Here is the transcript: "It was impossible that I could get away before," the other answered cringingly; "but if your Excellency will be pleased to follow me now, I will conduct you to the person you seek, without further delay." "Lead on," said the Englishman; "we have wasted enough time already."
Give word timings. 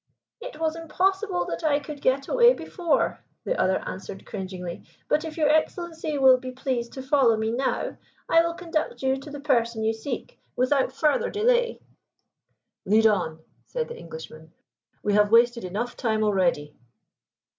"It 0.41 0.59
was 0.59 0.75
impossible 0.75 1.45
that 1.45 1.63
I 1.63 1.77
could 1.77 2.01
get 2.01 2.27
away 2.27 2.55
before," 2.55 3.23
the 3.43 3.61
other 3.61 3.87
answered 3.87 4.25
cringingly; 4.25 4.81
"but 5.07 5.23
if 5.23 5.37
your 5.37 5.47
Excellency 5.49 6.17
will 6.17 6.39
be 6.39 6.51
pleased 6.53 6.93
to 6.93 7.03
follow 7.03 7.37
me 7.37 7.51
now, 7.51 7.97
I 8.27 8.41
will 8.41 8.55
conduct 8.55 9.03
you 9.03 9.17
to 9.17 9.29
the 9.29 9.39
person 9.39 9.83
you 9.83 9.93
seek, 9.93 10.39
without 10.55 10.91
further 10.91 11.29
delay." 11.29 11.81
"Lead 12.83 13.05
on," 13.05 13.41
said 13.67 13.89
the 13.89 13.95
Englishman; 13.99 14.51
"we 15.03 15.13
have 15.13 15.29
wasted 15.31 15.63
enough 15.65 15.95
time 15.95 16.23
already." 16.23 16.75